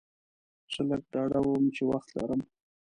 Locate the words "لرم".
2.17-2.41